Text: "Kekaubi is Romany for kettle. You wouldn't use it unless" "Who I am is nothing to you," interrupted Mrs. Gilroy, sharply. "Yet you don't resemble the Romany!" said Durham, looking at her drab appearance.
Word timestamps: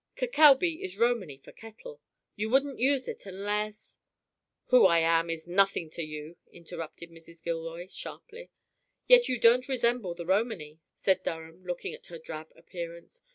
"Kekaubi 0.15 0.81
is 0.81 0.97
Romany 0.97 1.37
for 1.37 1.51
kettle. 1.51 2.01
You 2.35 2.49
wouldn't 2.49 2.79
use 2.79 3.07
it 3.07 3.27
unless" 3.27 3.99
"Who 4.71 4.87
I 4.87 4.97
am 4.97 5.29
is 5.29 5.45
nothing 5.45 5.91
to 5.91 6.01
you," 6.01 6.37
interrupted 6.51 7.11
Mrs. 7.11 7.43
Gilroy, 7.43 7.85
sharply. 7.87 8.49
"Yet 9.05 9.29
you 9.29 9.37
don't 9.39 9.67
resemble 9.69 10.15
the 10.15 10.25
Romany!" 10.25 10.79
said 10.85 11.21
Durham, 11.21 11.63
looking 11.63 11.93
at 11.93 12.07
her 12.07 12.17
drab 12.17 12.51
appearance. 12.55 13.21